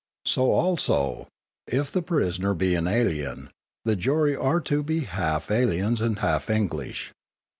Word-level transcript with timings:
So 0.25 0.49
also, 0.49 1.27
if 1.67 1.91
the 1.91 2.01
prisoner 2.01 2.55
be 2.55 2.73
an 2.73 2.87
alien, 2.87 3.51
the 3.85 3.95
jury 3.95 4.35
are 4.35 4.59
to 4.61 4.81
be 4.81 5.01
half 5.01 5.51
aliens 5.51 6.01
and 6.01 6.17
half 6.17 6.49
English. 6.49 7.13